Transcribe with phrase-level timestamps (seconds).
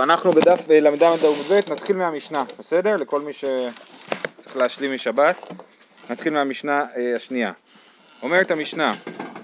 [0.00, 1.18] אנחנו בדף ל"ד עמוד
[1.50, 2.96] ב', נתחיל מהמשנה, בסדר?
[2.96, 5.36] לכל מי שצריך להשלים משבת,
[6.10, 7.52] נתחיל מהמשנה אה, השנייה.
[8.22, 8.92] אומרת המשנה,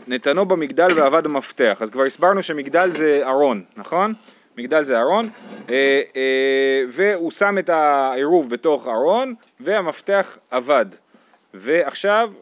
[0.07, 4.15] נתנו במגדל ועבד המפתח, אז כבר הסברנו שמגדל זה ארון, נכון?
[4.57, 5.31] מגדל זה ארון,
[5.71, 10.87] אה, אה, והוא שם את העירוב בתוך ארון, והמפתח עבד.
[11.55, 12.33] ועכשיו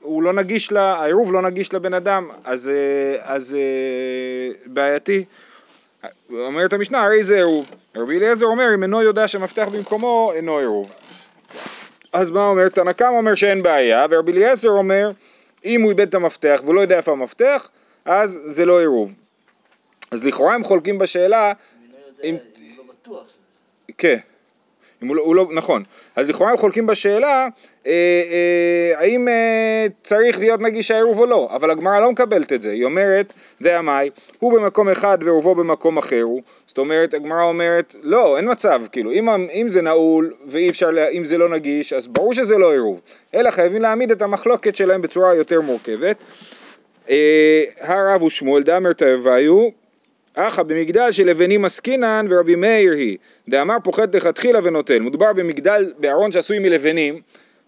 [0.00, 5.24] הוא לא נגיש, לה, העירוב לא נגיש לבן אדם, אז, אה, אז אה, בעייתי.
[6.30, 7.70] אומרת המשנה, הרי זה עירוב.
[7.96, 10.94] רבי אליעזר אומר, אם אינו יודע שהמפתח במקומו, אינו עירוב.
[12.12, 12.68] אז מה אומר?
[12.68, 15.10] תנא קמא אומר שאין בעיה, ורבי אליעזר אומר,
[15.64, 17.70] אם הוא איבד את המפתח והוא לא יודע איפה המפתח,
[18.04, 19.16] אז זה לא עירוב.
[20.10, 21.52] אז לכאורה הם חולקים בשאלה,
[22.24, 22.36] אם...
[22.76, 23.38] לא בטוח שזה...
[23.98, 24.18] כן.
[25.02, 25.84] אם הוא לא, הוא לא, נכון.
[26.16, 27.48] אז לכאורה הם חולקים בשאלה
[28.96, 32.84] האם אה, צריך להיות נגיש העירוב או לא, אבל הגמרא לא מקבלת את זה, היא
[32.84, 38.50] אומרת, דאמי, הוא במקום אחד ועירובו במקום אחר הוא, זאת אומרת, הגמרא אומרת, לא, אין
[38.50, 42.58] מצב, כאילו, אם, אם זה נעול ואי אפשר, אם זה לא נגיש, אז ברור שזה
[42.58, 43.00] לא עירוב,
[43.34, 46.16] אלא חייבים להעמיד את המחלוקת שלהם בצורה יותר מורכבת.
[47.10, 49.68] אה, הרב ושמואל דאמר תאוויו
[50.34, 53.18] אחא במגדל של לבנים עסקינן ורבי מאיר היא,
[53.48, 54.98] דאמר פוחת לכתחילה ונוטל.
[54.98, 57.20] מדובר במגדל, בארון שעשוי מלבנים,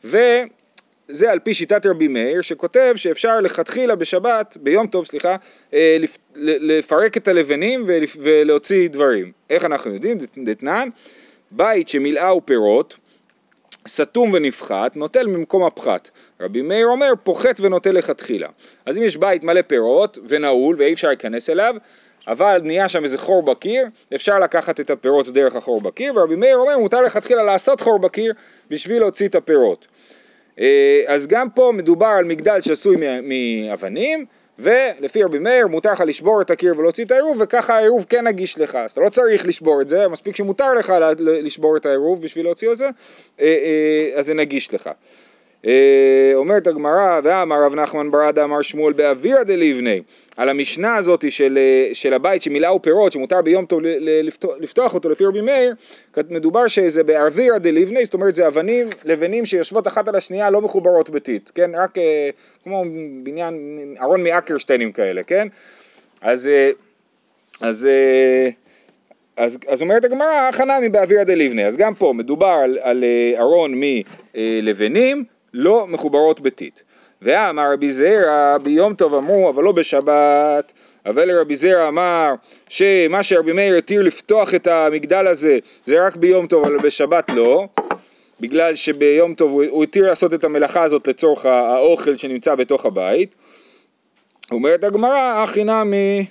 [0.05, 5.37] וזה על פי שיטת רבי מאיר, שכותב שאפשר לכתחילה בשבת, ביום טוב סליחה,
[5.75, 5.97] אה,
[6.37, 9.33] לפרק את הלבנים ולהוציא דברים.
[9.51, 10.19] איך אנחנו יודעים?
[10.45, 10.89] דתנן,
[11.51, 12.97] בית שמילאהו פירות,
[13.89, 16.11] סתום ונפחת, נוטל ממקום הפחת.
[16.41, 18.48] רבי מאיר אומר, פוחת ונוטל לכתחילה.
[18.87, 21.75] אז אם יש בית מלא פירות ונעול ואי אפשר להיכנס אליו,
[22.28, 26.56] אבל נהיה שם איזה חור בקיר, אפשר לקחת את הפירות דרך החור בקיר, ורבי מאיר
[26.56, 28.32] אומר מותר לכתחילה לעשות חור בקיר
[28.70, 29.86] בשביל להוציא את הפירות.
[30.60, 34.26] אה, אז גם פה מדובר על מגדל שעשוי מאבנים,
[34.58, 38.58] ולפי רבי מאיר מותר לך לשבור את הקיר ולהוציא את העירוב, וככה העירוב כן נגיש
[38.58, 38.74] לך.
[38.74, 42.72] אז אתה לא צריך לשבור את זה, מספיק שמותר לך לשבור את העירוב בשביל להוציא
[42.72, 42.84] את זה,
[43.41, 44.91] אה, אה, אז זה נגיש לך.
[45.66, 50.03] אה, אומרת הגמרא, ואמר רב נחמן ברדה אמר שמואל באווירא דליבני,
[50.37, 53.81] על המשנה הזאת של, אה, של הבית שמילאו פירות, שמותר ביום טוב
[54.22, 55.75] לפתוח, לפתוח אותו לפי רבי מאיר,
[56.31, 61.10] מדובר שזה באווירא דליבני, זאת אומרת זה אבנים, לבנים שיושבות אחת על השנייה לא מחוברות
[61.10, 61.71] בטיט, כן?
[61.75, 62.31] רק אה,
[62.65, 62.84] כמו
[63.22, 63.54] בניין,
[64.00, 65.48] ארון מאקרשטיינים כאלה, כן?
[66.21, 66.50] אז,
[67.60, 67.88] אז,
[69.37, 73.04] אז, אז אומרת הגמרא, הכנה מבאווירא דליבני, אז גם פה מדובר על, על
[73.38, 73.81] ארון
[74.34, 75.25] מלבנים,
[75.55, 76.81] לא מחוברות בטיט.
[77.22, 80.72] ואמר רבי זרע ביום טוב אמרו אבל לא בשבת.
[81.06, 82.31] אבל רבי זרע אמר
[82.69, 87.66] שמה שרבי מאיר התיר לפתוח את המגדל הזה זה רק ביום טוב אבל בשבת לא.
[88.41, 93.34] בגלל שביום טוב הוא התיר לעשות את המלאכה הזאת לצורך האוכל שנמצא בתוך הבית.
[94.50, 96.27] אומרת הגמרא הכי נמי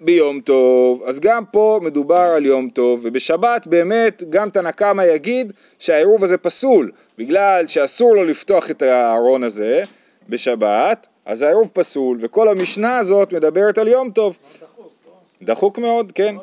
[0.00, 1.02] ביום טוב.
[1.06, 6.38] אז גם פה מדובר על יום טוב, ובשבת באמת גם תנא קמא יגיד שהעירוב הזה
[6.38, 9.82] פסול, בגלל שאסור לו לפתוח את הארון הזה
[10.28, 14.36] בשבת, אז העירוב פסול, וכל המשנה הזאת מדברת על יום טוב.
[14.62, 15.12] דחוק, לא?
[15.42, 16.36] דחוק מאוד, כן.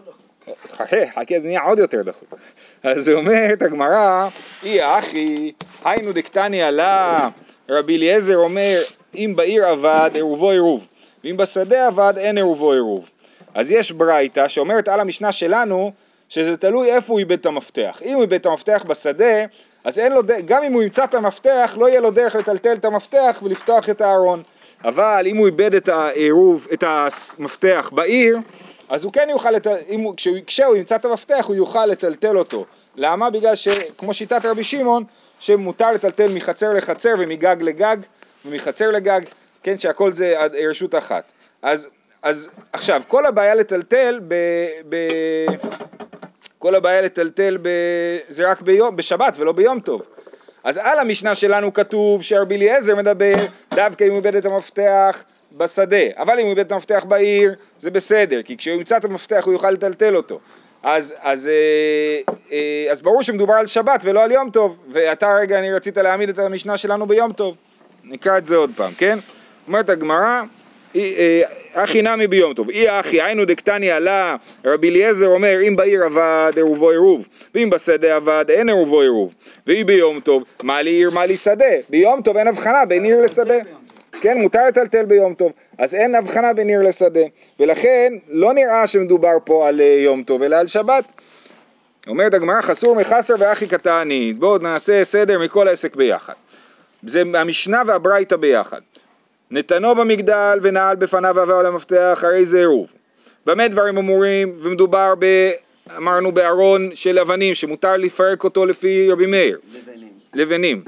[0.72, 2.36] חכה, חכה, זה נהיה עוד יותר דחוק.
[2.84, 4.28] אז אומרת הגמרא,
[4.64, 5.52] אי אחי,
[5.86, 7.30] היינו דקטני עלה,
[7.70, 8.82] רבי אליעזר אומר,
[9.16, 10.88] אם בעיר עבד, עירובו עירוב.
[11.24, 13.10] ואם בשדה עבד אין עירובו עירוב.
[13.54, 15.92] אז יש ברייתא שאומרת על המשנה שלנו
[16.30, 18.02] שזה תלוי איפה הוא איבד את המפתח.
[18.06, 19.46] אם הוא איבד את המפתח בשדה,
[19.84, 22.86] אז אין לו, גם אם הוא ימצא את המפתח, לא יהיה לו דרך לטלטל את
[22.86, 24.44] המפתח ולפתוח את הארון.
[24.84, 28.38] אבל אם הוא איבד את העירוב, את המפתח בעיר,
[28.90, 29.68] אז הוא כן יוכל, לת...
[29.68, 32.66] הוא, כשהוא, כשהוא ימצא את המפתח הוא יוכל לטלטל אותו.
[32.96, 33.30] למה?
[33.30, 35.04] בגלל שכמו שיטת רבי שמעון,
[35.40, 37.98] שמותר לטלטל מחצר לחצר ומגג לגג
[38.46, 39.22] ומחצר לגג,
[39.64, 40.36] כן, שהכל זה
[40.70, 41.24] רשות אחת.
[41.62, 41.88] אז,
[42.22, 44.36] אז עכשיו, כל הבעיה לטלטל ב...
[44.90, 44.96] ב
[46.60, 47.70] כל הבעיה לטלטל ב,
[48.30, 50.02] זה רק ביום, בשבת ולא ביום טוב.
[50.64, 53.36] אז על המשנה שלנו כתוב שרבי אליעזר מדבר
[53.74, 55.24] דווקא אם הוא איבד את המפתח
[55.58, 59.44] בשדה, אבל אם הוא איבד את המפתח בעיר זה בסדר, כי כשהוא ימצא את המפתח
[59.46, 60.40] הוא יוכל לטלטל אותו.
[60.84, 65.60] אז, אז, אה, אה, אז ברור שמדובר על שבת ולא על יום טוב, ואתה רגע
[65.60, 67.58] אני רצית להעמיד את המשנה שלנו ביום טוב.
[68.04, 69.18] נקרא את זה עוד פעם, כן?
[69.68, 70.42] אומרת הגמרא,
[70.96, 71.42] אה,
[71.74, 76.52] אחי נמי ביום טוב, אי אחי היינו דקטני עלה, רבי אליעזר אומר אם בעיר עבד
[76.56, 79.34] עירובו עירוב, ואם בשדה עבד אין עירובו עירוב,
[79.68, 83.22] ואם ביום טוב מה לי עיר מה לי שדה, ביום טוב אין הבחנה בין עיר
[83.22, 83.58] לשדה,
[84.22, 87.24] כן מותר לטלטל ביום טוב, אז אין הבחנה בין עיר לשדה,
[87.60, 91.06] ולכן לא נראה שמדובר פה על אה, יום טוב אלא על שבת.
[92.08, 96.34] אומרת הגמרא חסור מחסר ואחי קטני, בואו נעשה סדר מכל העסק ביחד.
[97.04, 98.80] זה המשנה והברייתא ביחד.
[99.54, 102.94] נתנו במגדל ונעל בפניו ועבר למפתח, הרי זה עירוב.
[103.46, 105.52] במה דברים אמורים, ומדובר ב...
[105.98, 109.60] אמרנו בארון של אבנים, שמותר לפרק אותו לפי רבי מאיר.
[109.74, 110.14] לבנים.
[110.34, 110.84] לבנים.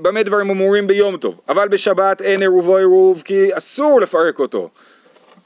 [0.00, 4.68] ובמה דברים אמורים ביום טוב, אבל בשבת אין עירובו עירוב כי אסור לפרק אותו.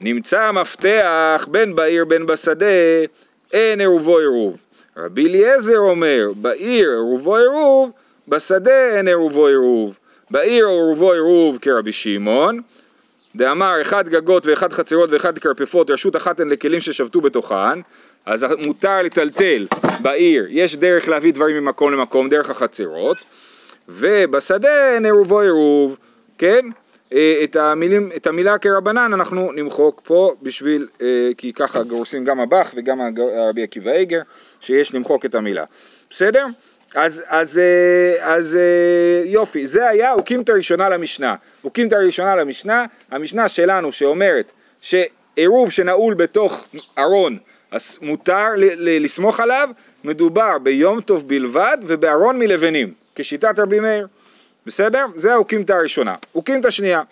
[0.00, 2.66] נמצא מפתח בין בעיר בין בשדה,
[3.52, 4.60] אין עירובו עירוב.
[4.96, 7.90] רבי אליעזר אומר, בעיר עירובו עירוב,
[8.28, 9.94] בשדה אין עירובו עירוב.
[10.34, 12.60] בעיר עירובו עירוב כרבי שמעון,
[13.36, 17.80] דאמר אחד גגות ואחד חצרות ואחד כרפפות, רשות אחת הן לכלים ששבתו בתוכן,
[18.26, 19.66] אז מותר לטלטל
[20.02, 23.16] בעיר, יש דרך להביא דברים ממקום למקום, דרך החצרות,
[23.88, 25.96] ובשדה אין עירובו עירוב,
[26.38, 26.68] כן?
[27.12, 32.40] אה, את, המילים, את המילה כרבנן אנחנו נמחוק פה בשביל, אה, כי ככה גורסים גם
[32.40, 32.98] הבח וגם
[33.48, 34.20] רבי עקיבא איגר,
[34.60, 35.64] שיש למחוק את המילה.
[36.10, 36.46] בסדר?
[36.94, 41.34] אז, אז, אה, אז אה, יופי, זה היה אוקימתא ראשונה למשנה.
[41.64, 46.68] אוקימתא ראשונה למשנה, המשנה שלנו שאומרת שעירוב שנעול בתוך
[46.98, 47.38] ארון
[47.70, 48.48] אז מותר
[48.78, 49.68] לסמוך עליו,
[50.04, 54.06] מדובר ביום טוב בלבד ובארון מלבנים, כשיטת רבי מאיר.
[54.66, 55.06] בסדר?
[55.16, 56.14] זה האוקימתא הראשונה.
[56.34, 57.02] אוקימתא שנייה,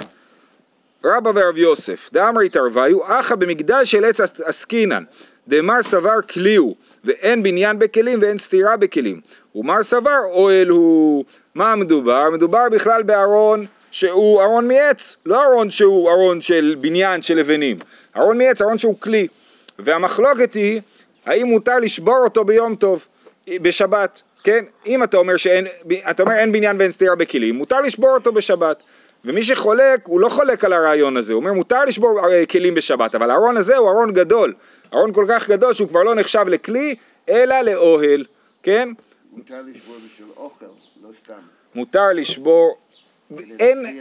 [1.05, 5.05] רבא ורב יוסף, דאמרי תרוויו, אחא במגדל של עץ עסקינן,
[5.48, 9.20] דמר סבר כלי הוא, ואין בניין בכלים ואין סתירה בכלים,
[9.54, 11.24] ומר סבר אוהל הוא.
[11.54, 12.30] מה מדובר?
[12.30, 17.76] מדובר בכלל בארון שהוא ארון מעץ, לא ארון שהוא ארון של בניין של לבנים,
[18.16, 19.26] ארון מעץ, ארון שהוא כלי,
[19.78, 20.80] והמחלוקת היא
[21.26, 23.06] האם מותר לשבור אותו ביום טוב,
[23.48, 24.64] בשבת, כן?
[24.86, 25.66] אם אתה אומר שאין,
[26.10, 28.82] אתה אומר אין בניין ואין סתירה בכלים, מותר לשבור אותו בשבת.
[29.24, 33.14] ומי שחולק, הוא לא חולק על הרעיון הזה, הוא אומר מותר לשבור אה, כלים בשבת,
[33.14, 34.54] אבל הארון הזה הוא ארון גדול,
[34.94, 36.94] ארון כל כך גדול שהוא כבר לא נחשב לכלי,
[37.28, 38.24] אלא לאוהל,
[38.62, 38.88] כן?
[39.32, 40.66] מותר לשבור בשביל אוכל,
[41.02, 41.40] לא סתם.
[41.74, 42.76] מותר לשבור,
[43.58, 44.00] אין.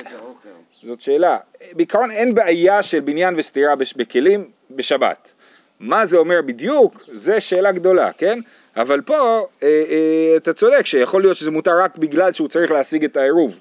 [0.83, 1.37] זאת שאלה,
[1.73, 5.31] בעיקרון אין בעיה של בניין וסתירה בכלים בשבת.
[5.79, 8.39] מה זה אומר בדיוק, זה שאלה גדולה, כן?
[8.75, 13.03] אבל פה אה, אה, אתה צודק שיכול להיות שזה מותר רק בגלל שהוא צריך להשיג
[13.03, 13.59] את העירוב.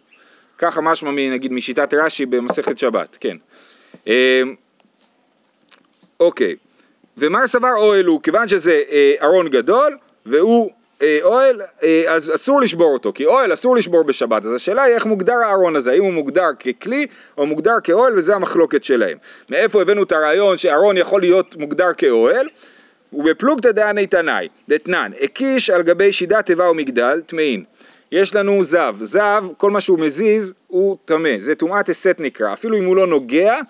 [0.58, 3.36] ככה משמע נגיד משיטת רש"י במסכת שבת, כן.
[4.08, 4.42] אה,
[6.20, 6.56] אוקיי,
[7.18, 9.96] ומר סבר אוהל הוא, כיוון שזה אה, ארון גדול
[10.26, 10.70] והוא
[11.02, 14.94] אה, אוהל, אה, אז אסור לשבור אותו, כי אוהל אסור לשבור בשבת, אז השאלה היא
[14.94, 17.06] איך מוגדר הארון הזה, האם הוא מוגדר ככלי
[17.38, 19.18] או מוגדר כאוהל, וזה המחלוקת שלהם.
[19.50, 22.46] מאיפה הבאנו את הרעיון שארון יכול להיות מוגדר כאוהל?
[23.12, 27.64] ובפלוגתא דעני תנאי, דתנן, הקיש על גבי שידה תיבה ומגדל, טמאין.
[28.12, 32.78] יש לנו זב, זב, כל מה שהוא מזיז הוא טמא, זה טומאת הסת נקרא, אפילו
[32.78, 33.60] אם הוא לא נוגע,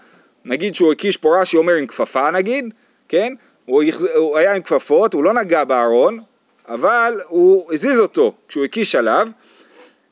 [0.44, 2.74] נגיד שהוא הקיש פה רש"י אומר עם כפפה נגיד,
[3.10, 3.34] כן?
[3.64, 3.82] הוא,
[4.16, 6.20] הוא היה עם כפפות, הוא לא נגע בארון,
[6.68, 9.28] אבל הוא הזיז אותו כשהוא הקיש עליו.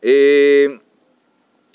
[0.05, 0.67] אה,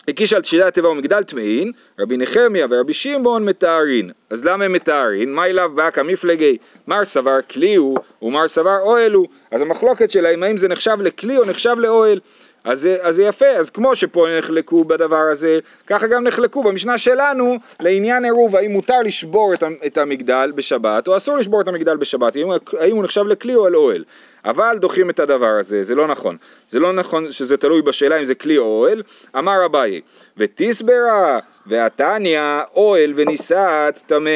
[0.08, 4.12] הקיש על שידת התיבה ומגדל טמאין, רבי נחמיה ורבי שמעון מתארין.
[4.30, 5.34] אז למה הם מתארין?
[5.34, 6.58] מה אליו באקא מפלגי?
[6.88, 9.28] מר סבר כלי הוא ומר סבר אוהל הוא.
[9.52, 12.20] אז המחלוקת שלהם האם זה נחשב לכלי או נחשב לאוהל.
[12.64, 17.58] אז אז זה יפה, אז כמו שפה נחלקו בדבר הזה, ככה גם נחלקו במשנה שלנו
[17.80, 19.54] לעניין עירוב, האם מותר לשבור
[19.86, 22.48] את, המגדל בשבת או אסור לשבור את המגדל בשבת, האם,
[22.80, 24.04] האם הוא נחשב לכלי או לאוהל.
[24.46, 26.38] אבל דוחים את הדבר הזה, זה לא נכון.
[26.70, 29.02] זה לא נכון שזה תלוי בשאלה אם זה כלי או אוהל.
[29.38, 30.02] אמר אביי,
[30.38, 32.42] ותסברה והתניא
[32.76, 34.30] אוהל ונישאת טמא,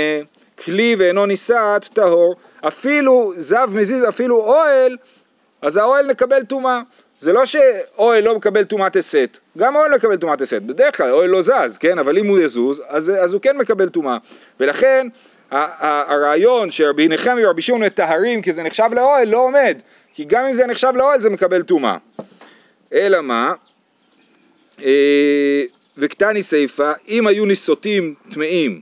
[0.66, 2.36] כלי ואינו נישאת טהור.
[2.68, 4.98] אפילו זב מזיז, אפילו אוהל,
[5.62, 6.80] אז האוהל נקבל טומאה.
[7.20, 11.30] זה לא שאוהל לא מקבל טומאת הסת, גם אוהל מקבל טומאת הסת, בדרך כלל אוהל
[11.30, 14.18] לא זז, כן, אבל אם הוא יזוז, אז, אז הוא כן מקבל טומאה,
[14.60, 15.08] ולכן
[15.52, 19.78] הרעיון שרבי נחמיה ורבי שמעון מטהרים כי זה נחשב לאוהל לא עומד,
[20.14, 21.98] כי גם אם זה נחשב לאוהל זה מקבל טומאה.
[22.94, 23.54] אלא מה?
[24.84, 25.64] אה,
[25.98, 28.82] וקטני סיפא, אם היו ניסותים טמאים,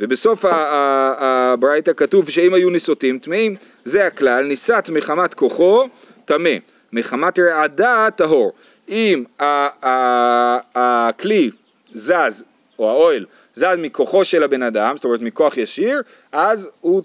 [0.00, 5.88] ובסוף הברייתא כתוב שאם היו ניסותים טמאים, זה הכלל, ניסת מחמת כוחו,
[6.24, 6.50] טמא,
[6.92, 8.52] מחמת רעדה, טהור.
[8.88, 11.50] אם ה- ה- הכלי
[11.94, 12.44] זז,
[12.78, 17.02] או האוהל, זז מכוחו של הבן אדם, זאת אומרת מכוח ישיר, אז הוא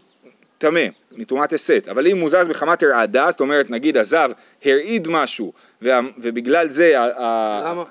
[0.57, 4.31] טמא, מטומאת הסת, אבל אם הוא זז מחמת הרעדה, זאת אומרת נגיד הזב
[4.65, 7.83] הרעיד משהו, וה, ובגלל זה, למה?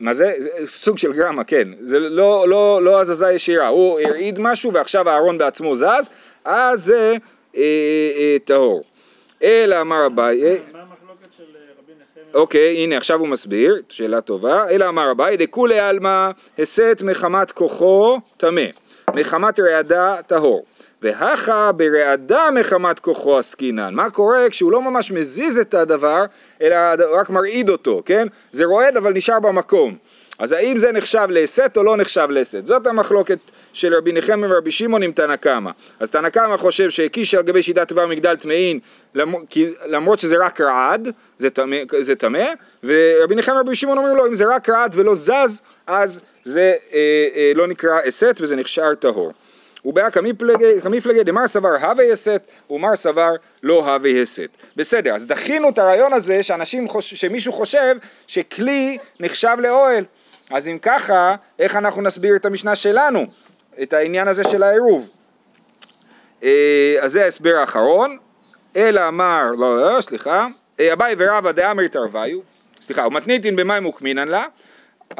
[0.00, 0.34] מה זה?
[0.38, 5.08] זה סוג של גרמה, כן, זה לא, לא, לא הזזה ישירה, הוא הרעיד משהו ועכשיו
[5.08, 6.10] הארון בעצמו זז,
[6.44, 7.16] אז זה
[7.56, 7.62] אה,
[8.16, 8.82] אה, טהור.
[9.42, 12.17] אלא אמר אביי, אה, מה המחלוקת של אה, רבי נחמיה?
[12.34, 14.64] אוקיי, הנה עכשיו הוא מסביר, שאלה טובה.
[14.70, 18.62] אלא אמר אביי, דכולי עלמא הסת מחמת כוחו טמא,
[19.14, 20.64] מחמת רעדה טהור.
[21.02, 23.94] והכה ברעדה מחמת כוחו עסקינן.
[23.94, 26.24] מה קורה כשהוא לא ממש מזיז את הדבר,
[26.62, 26.76] אלא
[27.12, 28.26] רק מרעיד אותו, כן?
[28.50, 29.96] זה רועד אבל נשאר במקום.
[30.38, 32.66] אז האם זה נחשב להסת או לא נחשב להסת?
[32.66, 33.38] זאת המחלוקת
[33.72, 35.70] של רבי נחמיה ורבי שמעון עם תנא קמא.
[36.00, 38.78] אז תנא קמא חושב שהקיש על גבי שיטת דבר מגדל טמאין
[39.86, 41.08] למרות שזה רק רעד,
[42.00, 42.46] זה טמא,
[42.84, 46.98] ורבי נחמיה ורבי שמעון אומרים לו אם זה רק רעד ולא זז, אז זה אה,
[47.36, 49.32] אה, לא נקרא הסת וזה נשאר טהור.
[49.84, 50.10] ובעיה
[50.82, 54.48] כמפלגי דמר סבר הווה הסת ומר סבר לא הווה הסת.
[54.76, 57.14] בסדר, אז דחינו את הרעיון הזה שאנשים חוש...
[57.14, 57.96] שמישהו חושב
[58.26, 60.04] שכלי נחשב לאוהל.
[60.50, 63.26] אז אם ככה, איך אנחנו נסביר את המשנה שלנו,
[63.82, 65.08] את העניין הזה של העירוב?
[66.42, 68.18] אה, אז זה ההסבר האחרון,
[68.76, 70.46] אלא אמר, לא, לא, לא, סליחה,
[70.80, 72.40] אה, אביי ורבא דאמר תרוויו,
[72.80, 74.46] סליחה, ומתניתין במים וקמינן לה,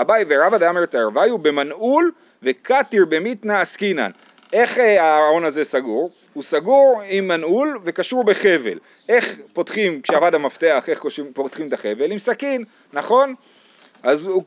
[0.00, 2.10] אביי ורבא דאמר תרוויו במנעול
[2.42, 4.10] וקטיר במיתנא עסקינן.
[4.52, 6.10] איך אה, הארון הזה סגור?
[6.32, 8.78] הוא סגור עם מנעול וקשור בחבל.
[9.08, 12.12] איך פותחים, כשעבד המפתח, איך פותחים את החבל?
[12.12, 13.34] עם סכין, נכון?
[14.02, 14.42] אז הוא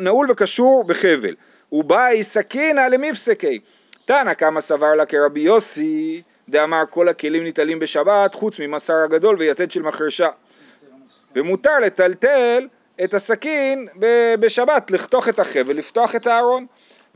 [0.00, 1.34] נעול וקשור בחבל.
[1.74, 3.58] ובאי סכינא למפסקי.
[4.04, 9.70] תנא כמה סבר לה כרבי יוסי, דאמר כל הכלים ניטלים בשבת חוץ ממסר הגדול ויתד
[9.70, 10.28] של מחרשה.
[11.36, 12.68] ומותר לטלטל
[13.04, 13.88] את הסכין
[14.40, 16.66] בשבת, לחתוך את החבל, לפתוח את הארון.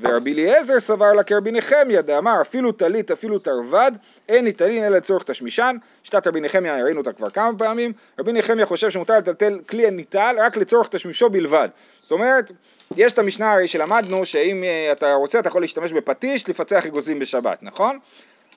[0.00, 3.96] ורבי אליעזר סבר לה כרבי נחמיה, דאמר אפילו טלית אפילו תרווד,
[4.28, 5.76] אין ניטלין אלא לצורך תשמישן.
[6.04, 7.92] שיטת רבי נחמיה, ראינו אותה כבר כמה פעמים.
[8.18, 11.68] רבי נחמיה חושב שמותר לטלטל כלי הניטל רק לצורך תשמישו בלבד.
[12.00, 12.52] זאת אומרת,
[12.96, 17.18] יש את המשנה הרי שלמדנו שאם אה, אתה רוצה אתה יכול להשתמש בפטיש לפצח אגוזים
[17.18, 17.98] בשבת, נכון?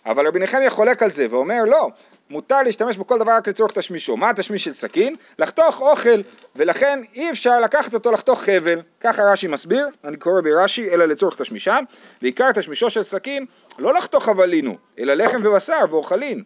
[0.06, 1.90] אבל רבי נחמיה חולק על זה ואומר לא,
[2.30, 4.18] מותר להשתמש בכל דבר רק לצורך תשמישו.
[4.18, 5.16] מה התשמיש של סכין?
[5.40, 6.22] לחתוך אוכל,
[6.56, 8.82] ולכן אי אפשר לקחת אותו לחתוך חבל.
[9.00, 11.84] ככה רש"י מסביר, אני קורא ברש"י, אלא לצורך תשמישן,
[12.22, 13.46] ועיקר תשמישו של סכין,
[13.80, 16.44] לא לחתוך אבלינו, אלא לחם ובשר ואוכלין.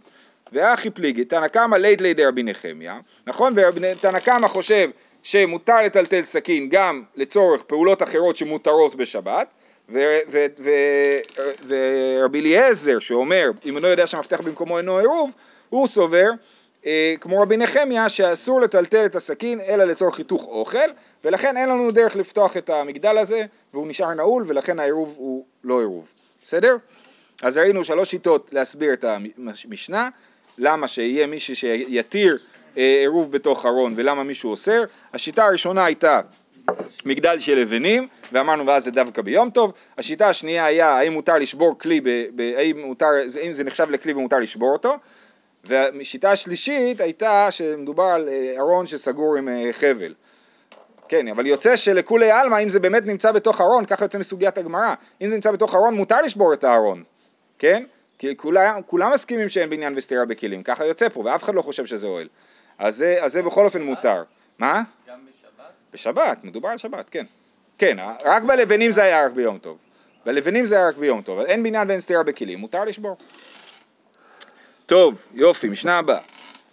[0.52, 3.54] ואחי פליגי, תנא קמא לית לידי רבי נחמיה, נכון?
[3.56, 4.90] ותנא קמא חושב
[5.26, 9.54] שמותר לטלטל סכין גם לצורך פעולות אחרות שמותרות בשבת,
[11.68, 15.32] ורבי אליעזר שאומר אם אינו יודע שהמפתח במקומו אינו עירוב,
[15.70, 16.30] הוא סובר
[16.86, 20.90] אה, כמו רבי נחמיה שאסור לטלטל את הסכין אלא לצורך חיתוך אוכל
[21.24, 25.80] ולכן אין לנו דרך לפתוח את המגדל הזה והוא נשאר נעול ולכן העירוב הוא לא
[25.80, 26.08] עירוב,
[26.44, 26.78] בסדר?
[27.42, 29.06] אז ראינו שלוש שיטות להסביר את
[29.38, 30.10] המשנה,
[30.58, 32.38] למה שיהיה מישהו שיתיר
[32.76, 34.84] עירוב בתוך ארון ולמה מישהו אוסר.
[35.14, 36.22] השיטה הראשונה הייתה
[37.06, 39.74] מגדל של לבנים, ואמרנו ואז זה דווקא ביום טוב.
[39.98, 43.06] השיטה השנייה היה האם מותר לשבור כלי, ב, ב, האם, מותר,
[43.42, 44.96] האם זה נחשב לכלי ומותר לשבור אותו.
[45.64, 50.14] והשיטה השלישית הייתה שמדובר על אה, ארון שסגור עם אה, חבל.
[51.08, 54.94] כן, אבל יוצא שלכולי עלמא, אם זה באמת נמצא בתוך ארון, ככה יוצא מסוגיית הגמרא,
[55.22, 57.04] אם זה נמצא בתוך ארון, מותר לשבור את הארון,
[57.60, 57.84] כן?
[58.20, 61.86] כי כולם, כולם מסכימים שאין בניין וסתירה בכלים, ככה יוצא פה, ואף אחד לא חושב
[61.86, 62.28] שזה אוהל.
[62.80, 64.24] אז זה, אז זה בכל אופן מותר.
[64.60, 64.84] מה?
[65.08, 65.72] גם בשבת?
[65.94, 67.26] בשבת, מדובר על שבת, כן.
[67.78, 69.78] כן, רק בלבנים זה היה רק ביום טוב.
[70.26, 73.18] בלבנים זה היה רק ביום טוב, אין בניין ואין סתירה בכלים, מותר לשבור.
[74.86, 76.20] טוב, יופי, משנה הבאה.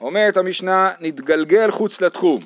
[0.01, 2.41] אומרת המשנה, נתגלגל חוץ לתחום.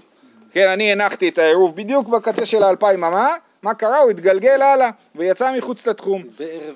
[0.53, 3.99] כן, אני הנחתי את העירוב בדיוק בקצה של האלפיים אמה, מה קרה?
[3.99, 6.23] הוא התגלגל הלאה ויצא מחוץ לתחום.
[6.39, 6.75] בערב.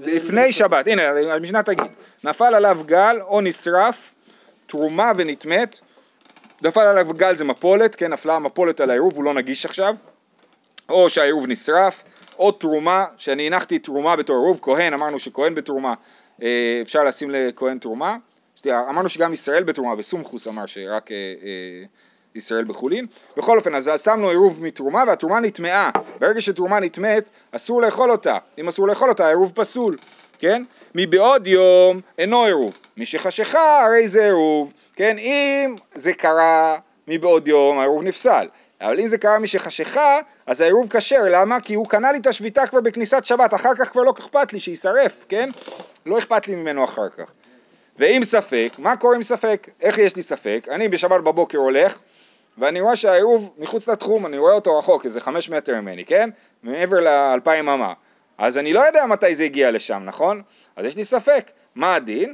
[0.00, 1.02] לפני שבת, הנה
[1.34, 1.90] המשנה תגיד,
[2.24, 4.14] נפל עליו גל או נשרף,
[4.66, 5.80] תרומה ונטמאת,
[6.62, 9.94] נפל עליו גל זה מפולת, כן, נפלה המפולת על העירוב, הוא לא נגיש עכשיו,
[10.88, 12.02] או שהעירוב נשרף,
[12.38, 15.94] או תרומה, שאני הנחתי תרומה בתור עירוב, כהן, אמרנו שכהן בתרומה,
[16.42, 18.16] אה, אפשר לשים לכהן תרומה,
[18.66, 21.84] אמרנו שגם ישראל בתרומה, וסומכוס אמר שרק אה, אה,
[22.34, 25.90] ישראל בחולין, בכל אופן, אז שמנו עירוב מתרומה והתרומה נטמעה,
[26.20, 29.96] ברגע שתרומה נטמאת, אסור לאכול אותה, אם אסור לאכול אותה, העירוב פסול,
[30.38, 30.62] כן?
[30.94, 35.18] מבעוד יום אינו עירוב, מי שחשיכה הרי זה עירוב, כן?
[35.18, 36.78] אם זה קרה
[37.08, 38.48] מבעוד יום, העירוב נפסל.
[38.80, 41.60] אבל אם זה קרה משחשיכה, אז העירוב כשר, למה?
[41.60, 44.60] כי הוא קנה לי את השביתה כבר בכניסת שבת, אחר כך כבר לא אכפת לי
[44.60, 45.48] שיישרף, כן?
[46.06, 47.32] לא אכפת לי ממנו אחר כך.
[47.98, 49.68] ואם ספק, מה קורה עם ספק?
[49.80, 50.66] איך יש לי ספק?
[50.70, 51.98] אני בשבת בבוקר הולך,
[52.58, 56.30] ואני רואה שהעירוב מחוץ לתחום, אני רואה אותו רחוק, איזה חמש מטר ממני, כן?
[56.62, 57.92] מעבר לאלפיים אמה.
[58.38, 60.42] אז אני לא יודע מתי זה הגיע לשם, נכון?
[60.76, 61.50] אז יש לי ספק.
[61.74, 62.32] מה הדין?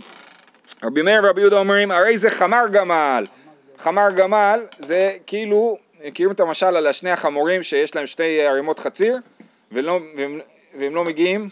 [0.84, 3.26] רבי מאיר ורבי יהודה אומרים, הרי זה חמר גמל.
[3.78, 9.16] חמר גמל זה כאילו, מכירים את המשל על שני החמורים שיש להם שתי ערימות חציר,
[9.72, 10.40] ולא, והם,
[10.78, 11.48] והם לא מגיעים?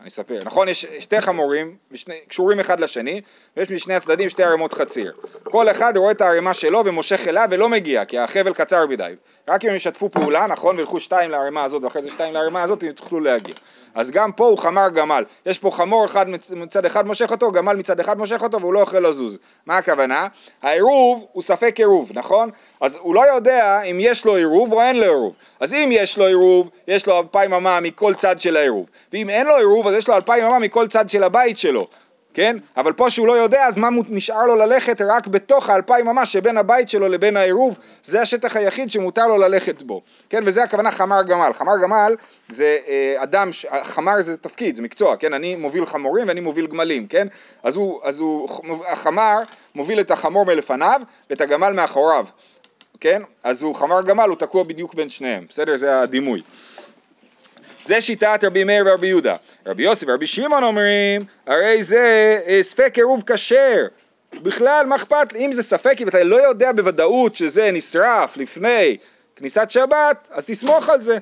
[0.00, 0.38] אני אספר.
[0.44, 3.20] נכון, יש שתי חמורים, ושני, קשורים אחד לשני,
[3.56, 5.12] ויש משני הצדדים שתי ערימות חציר.
[5.42, 9.14] כל אחד רואה את הערימה שלו ומושך אליו ולא מגיע, כי החבל קצר מדי.
[9.48, 12.82] רק אם הם ישתפו פעולה, נכון, וילכו שתיים לערימה הזאת ואחרי זה שתיים לערימה הזאת,
[12.82, 13.54] הם תוכלו להגיע.
[13.94, 15.24] אז גם פה הוא חמר גמל.
[15.46, 18.72] יש פה חמור אחד מצ- מצד אחד מושך אותו, גמל מצד אחד מושך אותו והוא
[18.74, 19.38] לא יכול לזוז.
[19.66, 20.26] מה הכוונה?
[20.62, 22.50] העירוב הוא ספק עירוב, נכון?
[22.80, 25.34] אז הוא לא יודע אם יש לו עירוב או אין לו עירוב.
[25.60, 28.86] אז אם יש לו עירוב, יש לו אלפיים אמה מכל צד של העירוב.
[29.12, 31.86] ואם אין לו עירוב, אז יש לו אלפיים אמה מכל צד של הבית שלו.
[32.34, 32.56] כן?
[32.76, 36.56] אבל פה שהוא לא יודע, אז מה נשאר לו ללכת רק בתוך האלפיים ממש שבין
[36.56, 40.02] הבית שלו לבין העירוב, זה השטח היחיד שמותר לו ללכת בו.
[40.30, 40.42] כן?
[40.46, 41.52] וזה הכוונה חמר גמל.
[41.52, 42.16] חמר גמל
[42.48, 43.66] זה אה, אדם, ש...
[43.82, 45.32] חמר זה תפקיד, זה מקצוע, כן?
[45.32, 47.26] אני מוביל חמורים ואני מוביל גמלים, כן?
[47.62, 48.48] אז הוא, אז הוא,
[48.88, 49.36] החמר
[49.74, 52.26] מוביל את החמור מלפניו ואת הגמל מאחוריו,
[53.00, 53.22] כן?
[53.42, 55.76] אז הוא חמר גמל, הוא תקוע בדיוק בין שניהם, בסדר?
[55.76, 56.42] זה הדימוי.
[57.90, 59.34] זה שיטת רבי מאיר ורבי יהודה.
[59.66, 63.76] רבי יוסף ורבי שמעון אומרים, הרי זה אה, ספק עירוב כשר.
[64.42, 65.34] בכלל, מה אכפת?
[65.36, 68.96] אם זה ספק, אם אתה לא יודע בוודאות שזה נשרף לפני
[69.36, 71.18] כניסת שבת, אז תסמוך על זה.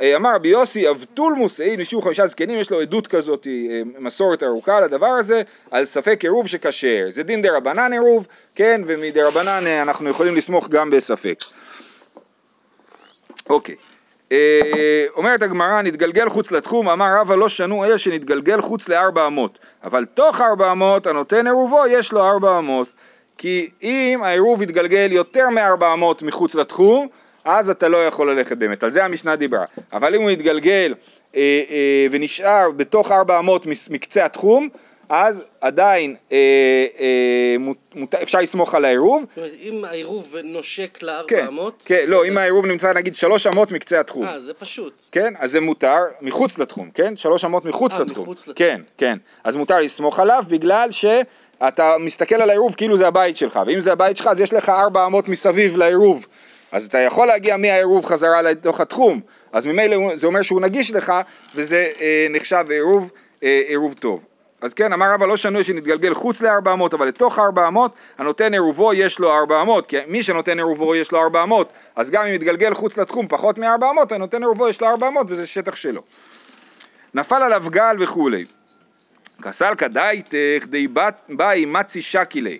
[0.00, 4.42] אה, אמר רבי יוסי, אבטולמוס, העיד נשאו חמישה זקנים, יש לו עדות כזאת, אה, מסורת
[4.42, 7.06] ארוכה לדבר הזה, על ספק עירוב שכשר.
[7.08, 11.38] זה דין דה רבנן עירוב, כן, ומדה רבנן אה, אנחנו יכולים לסמוך גם בספק.
[13.50, 13.74] אוקיי.
[14.32, 19.58] אה, אומרת הגמרא, נתגלגל חוץ לתחום, אמר רבא לא שנו אלא שנתגלגל חוץ לארבע אמות,
[19.84, 22.88] אבל תוך ארבע אמות הנותן עירובו יש לו ארבע אמות,
[23.38, 27.08] כי אם העירוב יתגלגל יותר מארבע אמות מחוץ לתחום,
[27.44, 30.94] אז אתה לא יכול ללכת באמת, על זה המשנה דיברה, אבל אם הוא יתגלגל
[31.36, 34.68] אה, אה, ונשאר בתוך ארבע אמות מקצה התחום,
[35.08, 36.36] אז עדיין אה,
[37.00, 42.04] אה, מות, אפשר לסמוך על העירוב, זאת אומרת, אם העירוב נושק כן, לארבע אמות, כן,
[42.08, 44.92] לא, אם העירוב נמצא נגיד שלוש אמות מקצה התחום, אה, זה פשוט.
[45.12, 47.16] כן, אז זה מותר מחוץ לתחום, כן?
[47.16, 48.22] שלוש אמות מחוץ אה, לתחום.
[48.22, 48.54] מחוץ לתחום.
[48.54, 49.18] כן, כן.
[49.44, 53.92] אז מותר לסמוך עליו בגלל שאתה מסתכל על העירוב כאילו זה הבית שלך, ואם זה
[53.92, 56.26] הבית שלך אז יש לך ארבע אמות מסביב לעירוב.
[56.72, 59.20] אז אתה יכול להגיע מהעירוב חזרה לתוך התחום,
[59.52, 61.12] אז ממילא זה אומר שהוא נגיש לך,
[61.54, 63.10] וזה אה, נחשב עירוב,
[63.42, 64.26] אה, עירוב טוב.
[64.60, 68.52] אז כן, אמר רבא לא שנוי שנתגלגל חוץ לארבע אמות, אבל לתוך ארבע אמות, הנותן
[68.52, 72.26] עירובו יש לו ארבע אמות, כי מי שנותן עירובו יש לו ארבע אמות, אז גם
[72.26, 75.74] אם יתגלגל חוץ לתחום פחות מארבע אמות, הנותן עירובו יש לו ארבע אמות וזה שטח
[75.74, 76.02] שלו.
[77.14, 78.44] נפל עליו גל וכולי.
[79.42, 80.88] כסל כדאיתך די
[81.28, 82.58] באי מצי שקילי.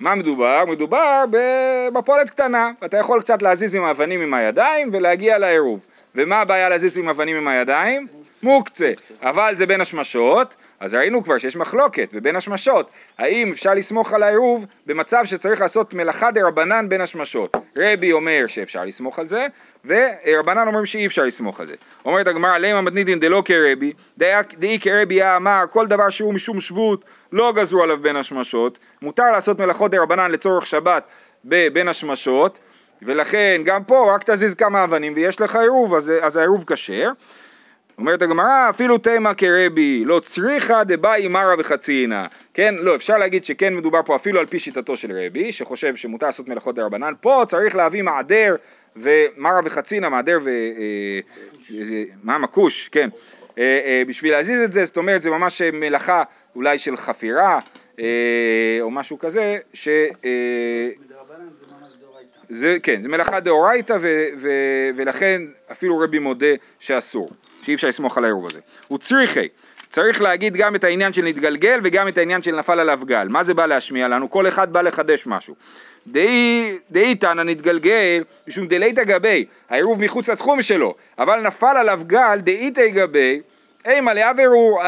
[0.00, 0.64] מה מדובר?
[0.68, 5.80] מדובר במפולת קטנה, אתה יכול קצת להזיז עם האבנים עם הידיים ולהגיע לעירוב.
[6.14, 8.06] ומה הבעיה להזיז עם אבנים עם הידיים?
[8.42, 8.92] מוקצה.
[9.22, 12.90] אבל זה בין השמשות, אז ראינו כבר שיש מחלוקת בבין השמשות.
[13.18, 17.56] האם אפשר לסמוך על העירוב במצב שצריך לעשות מלאכה דה רבנן בין השמשות?
[17.76, 19.46] רבי אומר שאפשר לסמוך על זה,
[19.84, 21.74] ורבנן אומרים שאי אפשר לסמוך על זה.
[22.04, 27.52] אומרת הגמרא, לימה מתנידין דלא כרבי, דאי כרבי אמר, כל דבר שהוא משום שבות, לא
[27.56, 31.02] גזרו עליו בין השמשות, מותר לעשות מלאכות דה רבנן לצורך שבת
[31.44, 32.58] בבין השמשות,
[33.02, 37.10] ולכן גם פה רק תזיז כמה אבנים ויש לך עירוב, אז, אז העירוב כשר.
[38.00, 42.26] אומרת הגמרא, אפילו תימא כרבי, לא צריכה דבאי מרא וחציינה.
[42.54, 46.26] כן, לא, אפשר להגיד שכן מדובר פה אפילו על פי שיטתו של רבי, שחושב שמותר
[46.26, 47.12] לעשות מלאכות דרבנן.
[47.20, 48.56] פה צריך להביא מעדר
[48.96, 50.48] ומרא וחציינה, מעדר ו...
[50.48, 51.20] אה,
[51.80, 53.08] אה, מה, מכוש, כן.
[53.58, 56.22] אה, בשביל להזיז את זה, זאת אומרת, זה ממש מלאכה
[56.56, 57.58] אולי של חפירה,
[58.80, 59.88] או משהו כזה, ש...
[62.48, 63.96] זה, כן, זה מלאכה דאורייתא
[64.96, 67.30] ולכן אפילו רבי מודה שאסור,
[67.70, 68.60] שאי אפשר לסמוך על העירוב הזה.
[68.88, 69.48] הוא צריכי,
[69.90, 73.28] צריך להגיד גם את העניין של נתגלגל וגם את העניין של נפל עליו גל.
[73.28, 74.30] מה זה בא להשמיע לנו?
[74.30, 75.54] כל אחד בא לחדש משהו.
[76.06, 82.88] דאי תנא נתגלגל משום דלייתא גבי, העירוב מחוץ לתחום שלו, אבל נפל עליו גל דאיתא
[82.88, 83.40] גבי,
[83.86, 84.78] אימא לאב עירוב,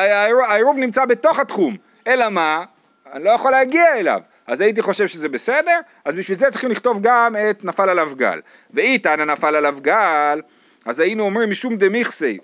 [0.49, 2.64] העירוב נמצא בתוך התחום, אלא מה?
[3.12, 4.21] אני לא יכול להגיע אליו.
[4.47, 8.40] אז הייתי חושב שזה בסדר, אז בשביל זה צריכים לכתוב גם את נפל עליו גל.
[8.71, 10.40] ואיתנא נפל עליו גל,
[10.87, 12.38] אז היינו אומרים משום דמיכסי,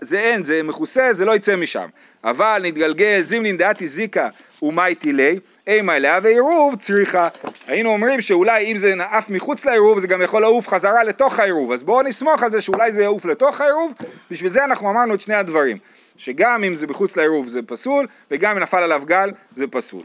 [0.00, 1.86] זה אין, זה מכוסה, זה לא יצא משם.
[2.24, 4.28] אבל נתגלגל זימנין דעתי זיקה
[4.62, 7.28] ומאי לי, אימה אליה ועירוב צריכה.
[7.66, 11.72] היינו אומרים שאולי אם זה עף מחוץ לעירוב זה גם יכול לעוף חזרה לתוך העירוב,
[11.72, 13.92] אז בואו נסמוך על זה שאולי זה יעוף לתוך העירוב,
[14.30, 15.78] בשביל זה אנחנו אמרנו את שני הדברים,
[16.16, 20.02] שגם אם זה מחוץ לעירוב זה פסול, וגם אם נפל עליו גל זה פסול.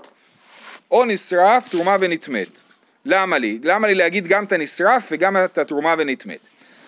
[0.92, 2.60] או נשרף תרומה ונטמאת.
[3.06, 3.60] למה לי?
[3.64, 6.40] למה לי להגיד גם את הנשרף וגם את התרומה ונטמאת?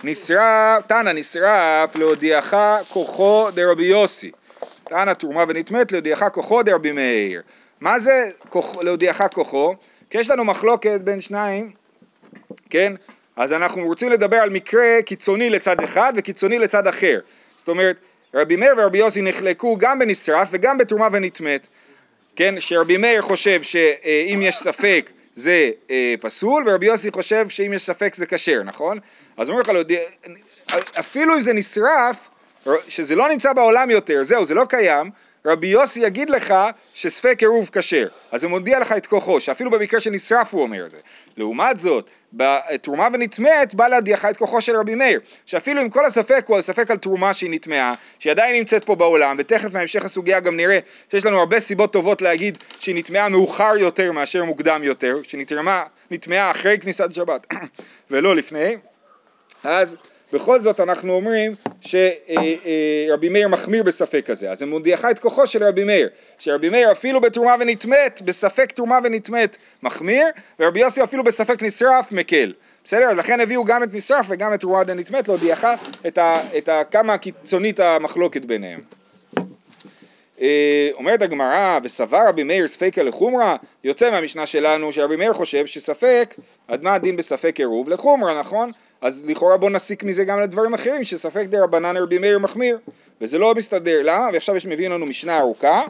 [0.03, 2.53] נשרף, תנא נשרף להודיעך
[2.89, 4.31] כוחו דרבי יוסי.
[4.83, 7.41] תנא תרומה ונטמאת להודיעך כוחו דרבי מאיר.
[7.81, 9.75] מה זה כוח, להודיעך כוחו?
[10.09, 11.71] כי יש לנו מחלוקת בין שניים,
[12.69, 12.93] כן?
[13.35, 17.19] אז אנחנו רוצים לדבר על מקרה קיצוני לצד אחד וקיצוני לצד אחר.
[17.57, 17.95] זאת אומרת,
[18.33, 21.67] רבי מאיר ורבי יוסי נחלקו גם בנשרף וגם בתרומה ונטמאת.
[22.35, 27.81] כן, שרבי מאיר חושב שאם יש ספק זה אה, פסול, ורבי יוסי חושב שאם יש
[27.81, 28.99] ספק זה כשר, נכון?
[29.37, 29.81] אז אומר לך, לא
[30.99, 32.17] אפילו אם זה נשרף,
[32.87, 35.11] שזה לא נמצא בעולם יותר, זהו, זה לא קיים,
[35.45, 36.53] רבי יוסי יגיד לך
[36.93, 40.85] שספק עירוב כשר, אז הוא מודיע לך את כוחו, שאפילו במקרה של נשרף הוא אומר
[40.85, 40.97] את זה.
[41.37, 46.45] לעומת זאת, בתרומה ונטמאת בא להדיח את כוחו של רבי מאיר, שאפילו אם כל הספק
[46.47, 50.57] הוא הספק על תרומה שהיא נטמעה, שהיא עדיין נמצאת פה בעולם, ותכף בהמשך הסוגיה גם
[50.57, 50.79] נראה
[51.11, 56.79] שיש לנו הרבה סיבות טובות להגיד שהיא נטמעה מאוחר יותר מאשר מוקדם יותר, שנטמעה אחרי
[56.79, 57.47] כניסת שבת
[58.11, 58.75] ולא לפני,
[59.63, 59.95] אז
[60.33, 65.63] בכל זאת אנחנו אומרים שרבי מאיר מחמיר בספק הזה, אז זה מודיעך את כוחו של
[65.63, 70.25] רבי מאיר, שרבי מאיר אפילו בתרומה ונטמאת, בספק תרומה ונטמאת מחמיר,
[70.59, 72.53] ורבי יוסי אפילו בספק נשרף מקל.
[72.85, 73.09] בסדר?
[73.09, 75.65] אז לכן הביאו גם את נשרף וגם את תרומה ונטמאת להודיעך
[76.07, 78.79] את, ה, את ה, כמה קיצונית המחלוקת ביניהם.
[80.41, 86.35] אה, אומרת הגמרא, וסבר רבי מאיר ספקה לחומרה, יוצא מהמשנה שלנו שרבי מאיר חושב שספק,
[86.67, 88.71] עד מה הדין בספק עירוב לחומרה, נכון?
[89.03, 92.79] אז לכאורה בוא נסיק מזה גם לדברים אחרים, שספק דה רבנן רבי מאיר מחמיר,
[93.21, 94.27] וזה לא מסתדר, למה?
[94.33, 95.81] ועכשיו יש מביא לנו משנה ארוכה,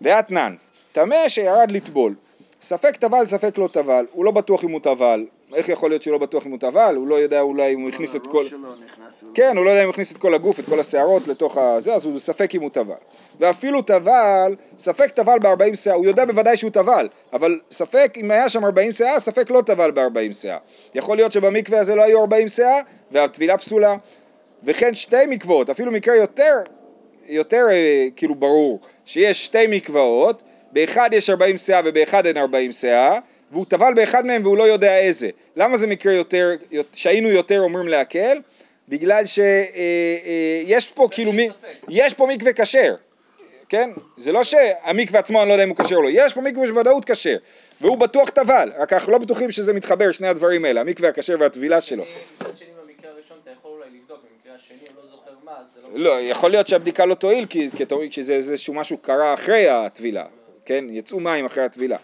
[0.00, 0.54] ואתנן,
[0.92, 2.14] טמא שירד לטבול,
[2.62, 6.12] ספק טבל ספק לא טבל, הוא לא בטוח אם הוא טבל, איך יכול להיות שהוא
[6.12, 8.44] לא בטוח אם הוא טבל, הוא לא יודע אולי אם הוא הכניס את כל...
[9.34, 11.94] כן, הוא לא יודע אם הוא הכניס את כל הגוף, את כל השערות לתוך הזה,
[11.94, 12.94] אז הוא בספק אם הוא טבל.
[13.40, 18.48] ואפילו טבל, ספק טבל ב-40 שאה, הוא יודע בוודאי שהוא טבל, אבל ספק אם היה
[18.48, 20.58] שם 40 שאה, ספק לא טבל ב-40 שאה.
[20.94, 23.94] יכול להיות שבמקווה הזה לא היו 40 שאה, והטבילה פסולה.
[24.64, 26.54] וכן שתי מקוואות, אפילו מקרה יותר,
[27.26, 33.18] יותר אה, כאילו ברור, שיש שתי מקוואות, באחד יש 40 שאה ובאחד אין 40 שאה,
[33.52, 35.28] והוא טבל באחד מהם והוא לא יודע איזה.
[35.56, 36.50] למה זה מקרה יותר,
[36.92, 38.38] שהיינו יותר אומרים להקל?
[38.88, 39.40] בגלל שיש
[39.76, 41.48] אה, אה, פה כאילו, מי,
[41.88, 42.94] יש פה מקווה כשר,
[43.68, 43.90] כן?
[44.16, 46.66] זה לא שהמקווה עצמו אני לא יודע אם הוא כשר או לא, יש פה מקווה
[46.66, 47.36] בוודאות כשר,
[47.80, 51.80] והוא בטוח טבל, רק אנחנו לא בטוחים שזה מתחבר, שני הדברים האלה, המקווה הכשר והטבילה
[51.80, 52.04] שלו.
[52.40, 55.80] מצד שני במקרה הראשון אתה יכול אולי לבדוק, במקרה השני הוא לא זוכר מה, זה
[55.98, 56.16] לא...
[56.16, 57.68] לא, יכול להיות שהבדיקה לא תועיל, כי,
[58.10, 60.24] כי, זה איזשהו משהו קרה אחרי הטבילה,
[60.64, 60.84] כן?
[60.90, 61.96] יצאו מים אחרי הטבילה.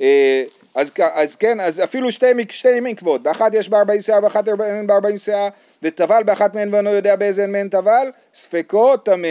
[0.00, 4.48] אה, אז, אז כן, אז אפילו שתי, שתי מקוות, באחת יש בה 40 שאה ואחת
[4.48, 5.48] אין בה 40 שאה,
[5.82, 9.28] וטבל באחת מהן ואינו יודע באיזה מהן טבל, ספקו טמא.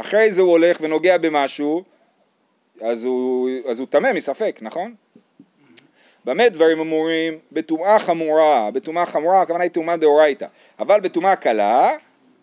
[0.00, 1.82] אחרי זה הוא הולך ונוגע במשהו,
[2.80, 4.94] אז הוא, אז הוא טמא מספק, נכון?
[6.24, 7.38] במה דברים אמורים?
[7.52, 10.46] בטומאה חמורה, בטומאה חמורה הכוונה היא טומאה דאורייתא,
[10.78, 11.90] אבל בטומאה קלה,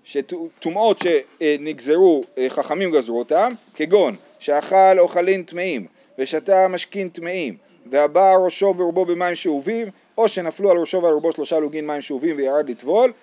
[0.04, 5.88] שטומאות שנגזרו, אה, חכמים גזרו אותם, כגון שאכל אוכלין טמאים
[6.20, 9.88] ושתה משכין טמאים והבא ראשו ורובו במים שאובים
[10.18, 13.14] או שנפלו על ראשו ועל רובו שלושה לוגין מים שאובים וירד לטבול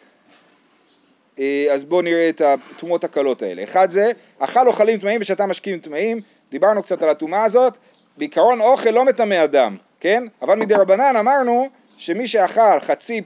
[1.73, 3.63] אז בואו נראה את הטומאות הקלות האלה.
[3.63, 6.21] אחד זה, אכל אוכלים טמאים ושתה משקים טמאים,
[6.51, 7.79] דיברנו קצת על הטומאה הזאת,
[8.17, 10.25] בעיקרון אוכל לא מטמא אדם, כן?
[10.43, 13.21] אבל מדי רבנן אמרנו שמי שאכל חצי,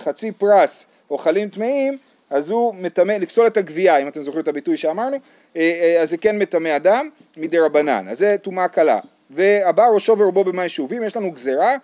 [0.00, 1.98] חצי פרס אוכלים טמאים,
[2.30, 5.16] אז הוא מטמא, לפסול את הגבייה, אם אתם זוכרים את הביטוי שאמרנו,
[5.56, 8.98] אה, אה, אז זה כן מטמא אדם מדי רבנן, אז זה טומאה קלה.
[9.30, 11.76] והבא ראשו ורובו במים שאובים, יש לנו גזרה אה,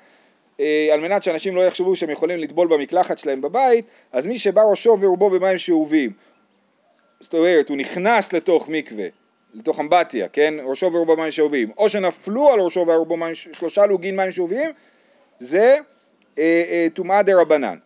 [0.93, 4.97] על מנת שאנשים לא יחשבו שהם יכולים לטבול במקלחת שלהם בבית, אז מי שבא ראשו
[5.01, 6.13] ורובו במים שאובים,
[7.21, 9.07] זאת אומרת, הוא נכנס לתוך מקווה,
[9.55, 14.17] לתוך אמבטיה, כן, ראשו ורובו במים שאובים, או שנפלו על ראשו ורובו מים, שלושה לוגין
[14.17, 14.71] מים שאובים,
[15.39, 15.77] זה
[16.95, 17.79] טומאה אה, דה רבנן,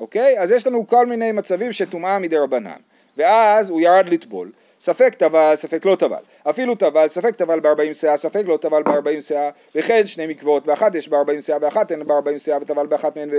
[0.00, 0.38] אוקיי?
[0.38, 2.78] אז יש לנו כל מיני מצבים של טומאה מדה רבנן,
[3.16, 4.50] ואז הוא ירד לטבול.
[4.88, 6.16] ספק טבל, ספק לא טבל.
[6.50, 10.94] אפילו טבל, ספק טבל בארבעים שאה, ספק לא טבל בארבעים שאה, וכן שני מקוואות, באחת
[10.94, 13.30] יש בארבעים שאה, באחת אין בארבעים שאה, וטבל באחת מהן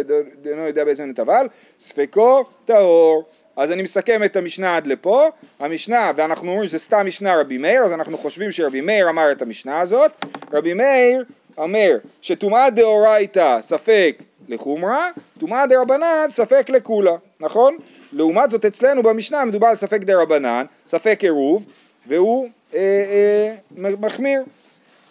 [0.43, 1.47] ואינו יודע באיזה מין טבל,
[1.79, 3.23] ספקו טהור.
[3.57, 5.27] אז אני מסכם את המשנה עד לפה,
[5.59, 9.41] המשנה, ואנחנו אומרים שזה סתם משנה רבי מאיר, אז אנחנו חושבים שרבי מאיר אמר את
[9.41, 10.11] המשנה הזאת,
[10.53, 11.23] רבי מאיר
[11.57, 15.07] אומר שטומאה דאורייתא ספק לחומרה,
[15.39, 17.77] טומאה דרבנן ספק לקולה, נכון?
[18.13, 21.65] לעומת זאת אצלנו במשנה מדובר על ספק דה רבנן, ספק עירוב,
[22.07, 24.43] והוא אה, אה, מחמיר.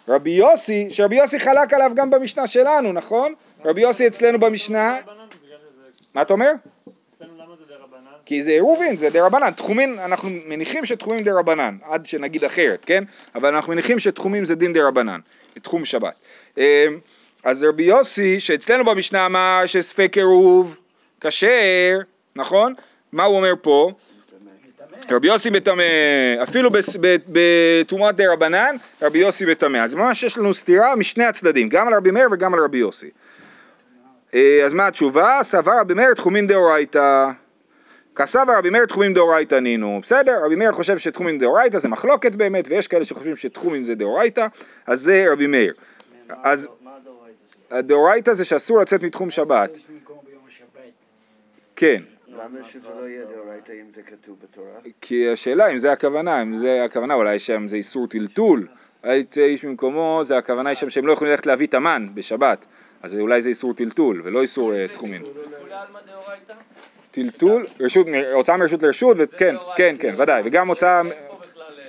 [0.07, 3.33] רבי יוסי, שרבי יוסי חלק עליו גם במשנה שלנו, נכון?
[3.65, 4.97] רבי יוסי אצלנו במשנה...
[6.13, 6.51] מה אתה אומר?
[8.25, 13.03] כי זה עירובין, זה דרבנן, תחומים, אנחנו מניחים שתחומים דרבנן, עד שנגיד אחרת, כן?
[13.35, 15.19] אבל אנחנו מניחים שתחומים זה דין דרבנן,
[15.61, 16.13] תחום שבת.
[16.57, 16.87] אה,
[17.43, 20.75] אז רבי יוסי, שאצלנו במשנה אמר שספק עירוב
[21.21, 21.99] כשר,
[22.35, 22.73] נכון?
[23.11, 23.91] מה הוא אומר פה?
[25.11, 25.83] רבי יוסי מטמא,
[26.43, 26.69] אפילו
[27.27, 29.77] בתרומת דרבנן, רבי יוסי מטמא.
[29.77, 33.09] אז ממש יש לנו סתירה משני הצדדים, גם על רבי מאיר וגם על רבי יוסי.
[34.33, 35.39] אה, אז מה התשובה?
[35.41, 37.29] סבר רבי מאיר תחומין דאורייתא.
[38.15, 39.99] כסבר רבי מאיר תחומים דאורייתא נינו.
[40.01, 44.47] בסדר, רבי מאיר חושב שתחומים דאורייתא זה מחלוקת באמת, ויש כאלה שחושבים שתחומים זה דאורייתא,
[44.87, 45.73] אז זה רבי מאיר.
[46.43, 46.67] אז
[47.71, 49.69] הדאורייתא זה שאסור לצאת מתחום שבת.
[51.75, 52.01] כן.
[52.39, 54.79] למה שזה לא יהיה דאורייתא אם זה כתוב בתורה?
[55.01, 58.67] כי השאלה אם זה הכוונה, אם זה הכוונה, אולי שם זה איסור טלטול,
[59.03, 62.65] היצא איש ממקומו, זה הכוונה היא שם שהם לא יכולים ללכת להביא את המן בשבת,
[63.01, 65.23] אז אולי זה איסור טלטול ולא איסור אה, תחומין.
[67.11, 71.11] טלטול, רשות, הוצאה מרשות לרשות, וכן, כן, כן, ודאי, וגם הוצאה, אה,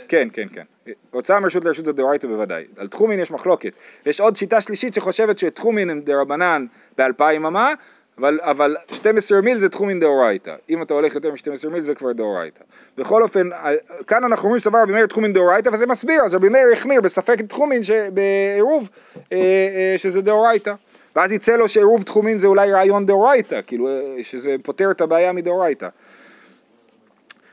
[0.08, 3.72] כן, כן, כן, הוצאה מרשות לרשות זה דאורייתא בוודאי, על תחומין יש מחלוקת,
[4.06, 6.66] יש עוד שיטה שלישית שחושבת שתחומין הם דרבנן
[6.98, 7.72] באלפיים אמה,
[8.20, 12.12] אבל, אבל 12 מיל זה תחומין דאורייתא, אם אתה הולך יותר מ-12 מיל זה כבר
[12.12, 12.64] דאורייתא.
[12.98, 13.70] בכל אופן, אה,
[14.06, 17.40] כאן אנחנו אומרים שסבר רבי מאיר תחומין דאורייתא, וזה מסביר, אז רבי מאיר החמיר בספק
[17.40, 17.80] תחומין
[18.14, 18.88] בעירוב
[19.33, 20.74] אה, אה, שזה דאורייתא.
[21.16, 23.88] ואז יצא לו שעירוב תחומין זה אולי רעיון דאורייתא, כאילו
[24.22, 25.88] שזה פותר את הבעיה מדאורייתא.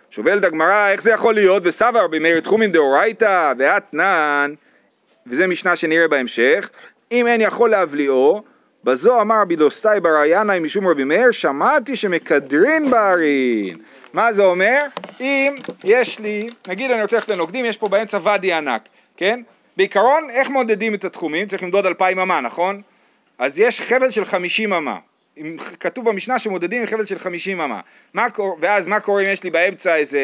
[0.10, 1.63] שואלת הגמרא, איך זה יכול להיות?
[1.65, 4.53] וסבר רבי מאיר תחומין דאורייתא ואתנן,
[5.27, 6.69] וזה משנה שנראה בהמשך,
[7.12, 8.43] אם אין יכול להבליעו,
[8.83, 13.77] בזו אמר רבי דוסטאי בר ינאי משום רבי מאיר, שמעתי שמקדרין בערין.
[14.13, 14.81] מה זה אומר?
[15.21, 18.81] אם יש לי, נגיד אני רוצה ללכת לנוקדים, יש פה באמצע ואדי ענק,
[19.17, 19.41] כן?
[19.77, 21.47] בעיקרון, איך מודדים את התחומים?
[21.47, 22.81] צריך למדוד אלפיים אמה, נכון?
[23.39, 24.97] אז יש חבל של חמישים אמה.
[25.37, 27.79] אם כתוב במשנה שמודדים עם חבל של חמישים אמה.
[28.13, 28.27] מה,
[28.59, 30.19] ואז מה קורה אם יש לי באמצע איזה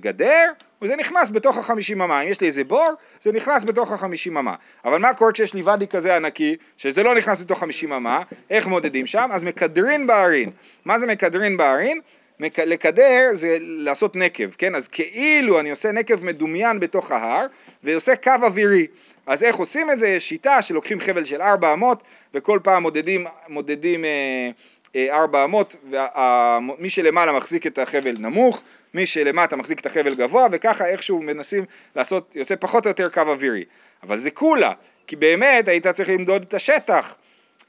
[0.00, 0.52] גדר?
[0.84, 2.20] וזה נכנס בתוך החמישים אמה.
[2.20, 4.54] אם יש לי איזה בור, זה נכנס בתוך החמישים אמה.
[4.84, 8.22] אבל מה קורה כשיש לי ואדי כזה ענקי, שזה לא נכנס בתוך חמישים אמה?
[8.50, 9.28] איך מודדים שם?
[9.32, 10.50] אז מקדרין בערין.
[10.84, 12.00] מה זה מקדרין בערין?
[12.40, 14.74] מק- לקדר זה לעשות נקב, כן?
[14.74, 17.46] אז כאילו אני עושה נקב מדומיין בתוך ההר
[17.84, 18.86] ועושה קו אווירי.
[19.26, 20.08] אז איך עושים את זה?
[20.08, 22.02] יש שיטה שלוקחים חבל של ארבע אמות
[22.34, 24.50] וכל פעם מודדים, מודדים אה,
[24.96, 28.62] אה, ארבע אמות ומי שלמעלה מחזיק את החבל נמוך,
[28.94, 31.64] מי שלמטה מחזיק את החבל גבוה וככה איכשהו מנסים
[31.96, 33.64] לעשות, יוצא פחות או יותר קו אווירי.
[34.02, 34.72] אבל זה כולה,
[35.06, 37.14] כי באמת היית צריך למדוד את השטח.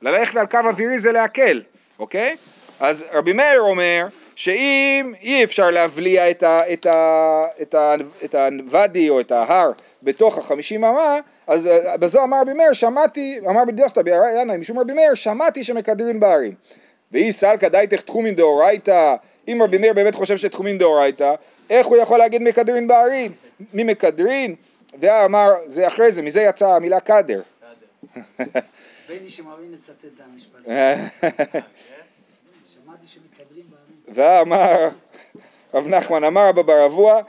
[0.01, 1.61] ללכת על קו אווירי זה להקל,
[1.99, 2.35] אוקיי?
[2.79, 8.35] אז רבי מאיר אומר שאם אי אפשר להבליע את, ה, את, ה, את, ה, את
[8.35, 9.71] הוואדי או את ההר
[10.03, 14.01] בתוך החמישים אמה, אז בזו אמר רבי מאיר, שמעתי, אמר בדיוסטה
[14.41, 16.53] ינאי משום רבי מאיר, שמעתי שמקדרין בערים.
[17.11, 19.15] ואי סלקא דייתך תחומין דאורייתא,
[19.47, 21.33] אם רבי מאיר באמת חושב שתחומין דאורייתא,
[21.69, 23.31] איך הוא יכול להגיד מקדרין בערים?
[23.73, 24.55] מי מקדרין?
[24.99, 27.41] ואמר, זה אחרי זה, מזה יצאה המילה קדר.
[29.09, 30.59] בני שמאמין לצטט את המשפט.
[32.73, 34.13] שמעתי שמקדרים בעמים.
[34.13, 34.89] ואמר
[35.73, 37.21] רב נחמן אמר אבא בר אבוה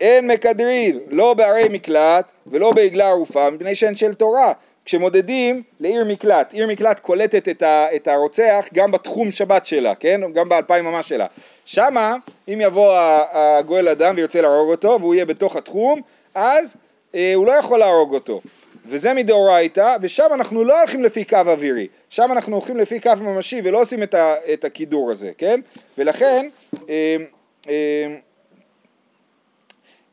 [0.00, 4.52] אין מקדרין לא בערי מקלט ולא בעגלה ערופה מפני שהן של תורה
[4.84, 10.20] כשמודדים לעיר מקלט, עיר מקלט קולטת את, ה, את הרוצח גם בתחום שבת שלה, כן?
[10.32, 11.26] גם באלפיים ממש שלה.
[11.66, 12.16] שמה,
[12.48, 12.96] אם יבוא
[13.32, 16.00] הגואל אדם וירצה להרוג אותו והוא יהיה בתוך התחום,
[16.34, 16.76] אז
[17.14, 18.40] אה, הוא לא יכול להרוג אותו.
[18.88, 23.60] וזה מדאורייתא, ושם אנחנו לא הולכים לפי קו אווירי, שם אנחנו הולכים לפי קו ממשי
[23.64, 25.60] ולא עושים את, ה, את הקידור הזה, כן?
[25.98, 26.48] ולכן,
[26.88, 27.16] אה,
[27.68, 28.06] אה,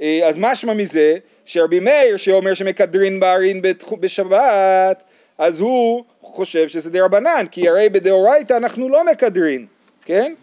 [0.02, 3.20] אה, אז משמע מזה שרבי מאיר שאומר שמקדרין
[3.62, 5.04] בתחו- בשבת,
[5.38, 9.66] אז הוא חושב שזה דרבנן, כי הרי בדאורייתא אנחנו לא מקדרין,
[10.06, 10.34] כן?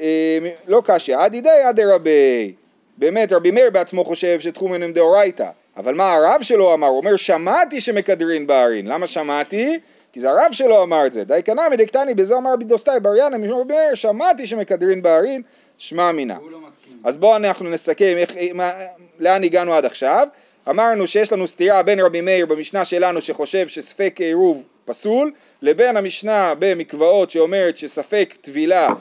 [0.00, 2.52] אה, לא קשיא, עדי די עדי רבי.
[2.98, 6.86] באמת רבי מאיר בעצמו חושב שתחומין הם דאורייתא, אבל מה הרב שלו אמר?
[6.86, 9.78] הוא אומר שמעתי שמקדרין בערין, למה שמעתי?
[10.12, 13.16] כי זה הרב שלו אמר את זה, די קנמי דקתני בזו אמר רבי דוסטאי בר
[13.16, 15.42] ינא משום רבי מאיר שמעתי שמקדרין בערין
[15.78, 16.36] שמע מינה.
[16.50, 16.58] לא.
[17.04, 18.72] אז בואו אנחנו נסכם איך, מה,
[19.18, 20.28] לאן הגענו עד עכשיו.
[20.70, 26.54] אמרנו שיש לנו סתירה בין רבי מאיר במשנה שלנו שחושב שספק עירוב פסול, לבין המשנה
[26.58, 28.92] במקוואות שאומרת שספק טבילה אה,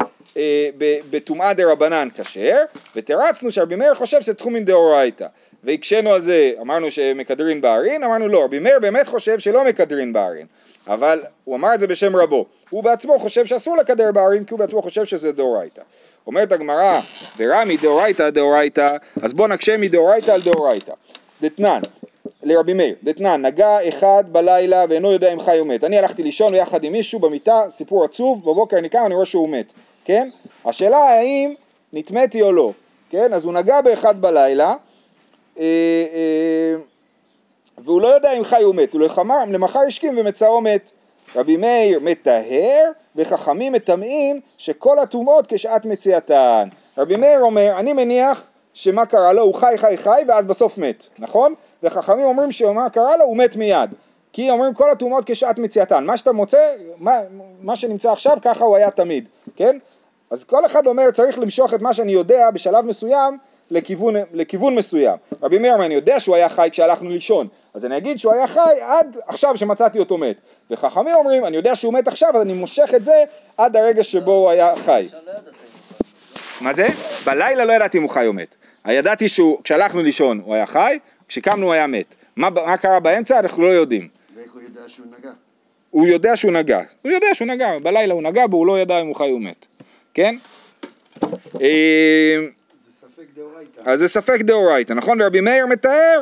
[1.09, 2.57] בטומאה דה רבנן כשר,
[2.95, 5.27] ותרצנו שרבי מאיר חושב שזה תחומין דאורייתא.
[5.63, 10.45] והקשינו על זה, אמרנו שמקדרין בערין, אמרנו לא, רבי מאיר באמת חושב שלא מקדרין בערין,
[10.87, 12.45] אבל הוא אמר את זה בשם רבו.
[12.69, 15.81] הוא בעצמו חושב שאסור לקדר בערין כי הוא בעצמו חושב שזה דאורייתא.
[16.27, 16.99] אומרת הגמרא,
[17.37, 18.85] ורמי דאורייתא דאורייתא,
[19.21, 20.93] אז בוא נקשה מדאורייתא על דאורייתא.
[21.41, 21.79] דתנן,
[22.43, 25.83] לרבי מאיר, דתנן, נגע אחד בלילה ואינו יודע אם חי או מת.
[25.83, 29.49] אני הלכתי לישון יחד עם מישהו במיטה, סיפור עצוב, בבוקר אני קם, אני רואה שהוא
[29.49, 29.65] מת,
[30.05, 30.29] כן?
[30.65, 31.53] השאלה האם
[31.93, 32.71] נטמאתי או לא,
[33.09, 33.33] כן?
[33.33, 34.75] אז הוא נגע באחד בלילה,
[35.59, 35.65] אה,
[36.13, 36.75] אה,
[37.77, 40.91] והוא לא יודע אם חי מת, הוא לחמר, למחר השכים ומצאו מת.
[41.35, 46.67] רבי מאיר מטהר וחכמים מטמאים שכל הטומאות כשעת מציאתן.
[46.97, 51.07] רבי מאיר אומר, אני מניח שמה קרה לו, הוא חי חי חי ואז בסוף מת,
[51.19, 51.53] נכון?
[51.83, 53.89] וחכמים אומרים שמה קרה לו, הוא מת מיד.
[54.33, 56.03] כי אומרים כל הטומאות כשעת מציאתן.
[56.03, 57.19] מה שאתה מוצא, מה,
[57.61, 59.77] מה שנמצא עכשיו, ככה הוא היה תמיד, כן?
[60.33, 63.37] אז כל אחד אומר צריך למשוך את מה שאני יודע בשלב מסוים
[63.71, 65.17] לכיוון, לכיוון מסוים.
[65.43, 68.47] רבי מאיר אומר, אני יודע שהוא היה חי כשהלכנו לישון, אז אני אגיד שהוא היה
[68.47, 70.35] חי עד עכשיו שמצאתי אותו מת.
[70.71, 73.23] וחכמים אומרים, אני יודע שהוא מת עכשיו, אז אני מושך את זה
[73.57, 75.07] עד הרגע שבו הוא היה חי.
[76.61, 76.87] מה זה?
[77.25, 78.55] בלילה לא ידעתי אם הוא חי או מת.
[78.87, 82.15] ידעתי שהוא, כשהלכנו לישון הוא היה חי, כשקמנו הוא היה מת.
[82.35, 84.07] מה, מה קרה באמצע אנחנו לא יודעים.
[84.35, 85.31] ואיך הוא יודע שהוא נגע?
[85.93, 89.01] הוא יודע שהוא נגע, הוא יודע שהוא נגע, בלילה הוא נגע בו, הוא לא ידע
[89.01, 89.65] אם הוא חי או מת,
[90.13, 90.35] כן?
[93.35, 93.81] דאורייתא.
[93.85, 95.21] אז זה ספק דאורייתא, נכון?
[95.21, 96.21] ורבי מאיר מתאר,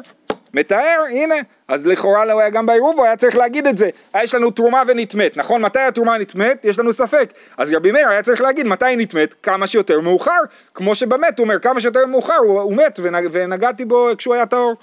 [0.54, 1.36] מתאר, הנה,
[1.68, 3.90] אז לכאורה לא היה גם בעירוב, הוא היה צריך להגיד את זה.
[4.24, 5.62] יש לנו תרומה ונטמאת, נכון?
[5.62, 6.66] מתי התרומה נטמאת?
[6.66, 7.34] יש לנו ספק.
[7.58, 9.36] אז רבי מאיר היה צריך להגיד מתי היא נטמאת?
[9.44, 10.40] כמה שיותר מאוחר,
[10.74, 14.46] כמו שבמת הוא אומר, כמה שיותר מאוחר הוא, הוא מת ונג, ונגעתי בו כשהוא היה
[14.46, 14.76] טהור.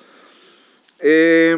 [1.05, 1.55] אה,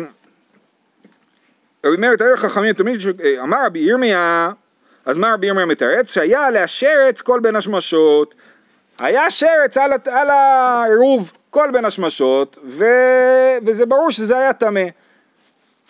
[1.86, 4.50] רבי מאיר מתאר חכמים תמיד, אה, אמר רבי ירמיה,
[5.06, 6.14] אז מה רבי ירמיה מתרץ?
[6.14, 8.34] שהיה עליה שרץ כל בין השמשות,
[8.98, 12.84] היה שרץ על, על העירוב כל בין השמשות, ו...
[13.66, 14.84] וזה ברור שזה היה טמא.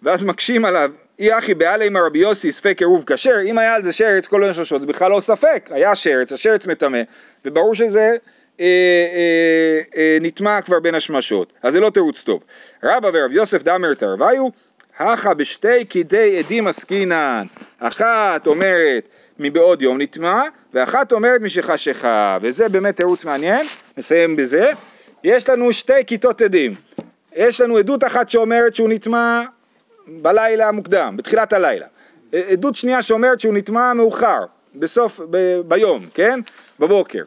[0.02, 3.82] ואז מקשים עליו, אי אחי בעלי עם רבי יוסי ספק עירוב כשר, אם היה על
[3.82, 7.00] זה שרץ כל בין השמשות זה בכלל לא ספק, היה שרץ, השרץ מטמא,
[7.44, 8.16] וברור שזה
[8.60, 12.42] אה, אה, אה, נטמע כבר בין השמשות, אז זה לא תירוץ טוב.
[12.84, 14.48] רבא ורב יוסף דאמר תרוויו,
[14.98, 17.44] הכה בשתי קידי עדים עסקינן,
[17.80, 20.42] אחת אומרת מבעוד יום נטמע,
[20.74, 23.66] ואחת אומרת משחשיכה, וזה באמת תירוץ מעניין,
[23.96, 24.70] נסיים בזה.
[25.24, 26.74] יש לנו שתי כיתות עדים,
[27.36, 29.42] יש לנו עדות אחת שאומרת שהוא נטמע
[30.06, 31.86] בלילה המוקדם, בתחילת הלילה.
[32.32, 36.40] עדות שנייה שאומרת שהוא נטמע מאוחר, בסוף, ב, ביום, כן?
[36.78, 37.22] בבוקר.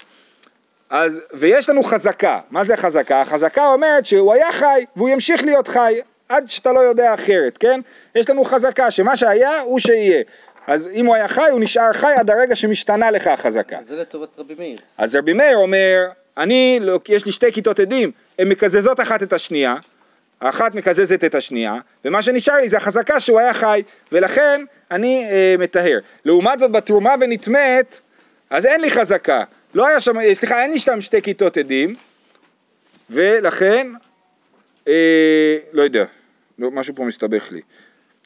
[0.90, 3.22] אז, ויש לנו חזקה, מה זה חזקה?
[3.22, 6.00] החזקה אומרת שהוא היה חי והוא ימשיך להיות חי
[6.34, 7.80] עד שאתה לא יודע אחרת, כן?
[8.16, 10.24] יש לנו חזקה שמה שהיה הוא שיהיה.
[10.68, 13.78] אז אם הוא היה חי הוא נשאר חי עד הרגע שמשתנה לך החזקה.
[13.88, 14.78] זה לטובת רבי מאיר.
[14.98, 16.04] אז רבי מאיר אומר,
[16.38, 19.76] אני, לא- יש לי שתי כיתות עדים, הן מקזזות אחת את השנייה,
[20.42, 25.56] האחת מקזזת את השנייה, ומה שנשאר לי זה החזקה שהוא היה חי, ולכן אני אה,
[25.60, 26.00] מטהר.
[26.26, 28.00] לעומת זאת בתרומה ונטמאת,
[28.50, 29.44] אז אין לי חזקה,
[29.74, 31.94] לא היה שם, אה, סליחה, אין לי שם שתי כיתות עדים,
[33.10, 33.88] ולכן,
[34.88, 36.06] אה, לא יודע,
[36.60, 37.62] לא, משהו פה מסתבך לי.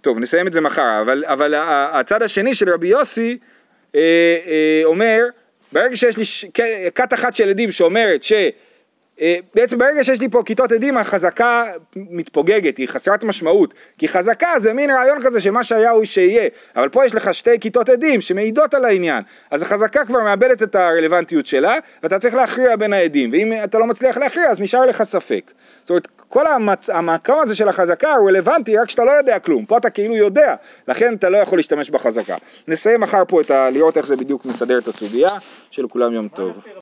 [0.01, 1.53] טוב, נסיים את זה מחר, אבל, אבל
[1.91, 3.37] הצד השני של רבי יוסי
[3.95, 4.01] אה,
[4.47, 5.19] אה, אומר,
[5.73, 6.51] ברגע שיש לי
[6.95, 8.33] כת אחת של עדים שאומרת ש...
[9.21, 11.63] אה, בעצם ברגע שיש לי פה כיתות עדים החזקה
[11.95, 16.89] מתפוגגת, היא חסרת משמעות, כי חזקה זה מין רעיון כזה שמה שהיה הוא שיהיה, אבל
[16.89, 21.45] פה יש לך שתי כיתות עדים שמעידות על העניין, אז החזקה כבר מאבדת את הרלוונטיות
[21.45, 25.51] שלה, ואתה צריך להכריע בין העדים, ואם אתה לא מצליח להכריע אז נשאר לך ספק.
[25.81, 26.89] זאת אומרת, כל המצ...
[26.89, 30.55] המקום הזה של החזקה הוא רלוונטי רק כשאתה לא יודע כלום, פה אתה כאילו יודע,
[30.87, 32.35] לכן אתה לא יכול להשתמש בחזקה.
[32.67, 33.69] נסיים מחר פה את ה...
[33.69, 35.29] לראות איך זה בדיוק מסדר את הסוגיה,
[35.71, 36.67] שלכולם יום טוב.